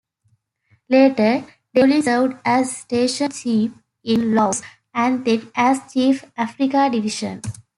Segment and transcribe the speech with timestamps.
[0.89, 1.45] Later,
[1.75, 3.71] Devlin served as station chief
[4.03, 4.63] in Laos,
[4.95, 7.43] and then as chief, Africa Division.